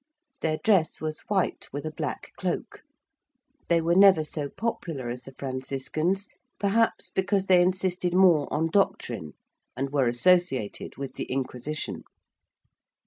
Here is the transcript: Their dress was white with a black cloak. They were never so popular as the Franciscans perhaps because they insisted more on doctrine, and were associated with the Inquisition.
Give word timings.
Their 0.39 0.57
dress 0.57 0.99
was 0.99 1.19
white 1.27 1.67
with 1.71 1.85
a 1.85 1.91
black 1.91 2.31
cloak. 2.35 2.81
They 3.67 3.81
were 3.81 3.93
never 3.93 4.23
so 4.23 4.49
popular 4.49 5.11
as 5.11 5.21
the 5.25 5.31
Franciscans 5.31 6.27
perhaps 6.59 7.11
because 7.11 7.45
they 7.45 7.61
insisted 7.61 8.15
more 8.15 8.51
on 8.51 8.71
doctrine, 8.71 9.33
and 9.77 9.91
were 9.93 10.07
associated 10.07 10.97
with 10.97 11.13
the 11.13 11.25
Inquisition. 11.25 12.01